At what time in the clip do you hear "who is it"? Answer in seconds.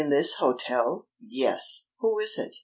1.99-2.55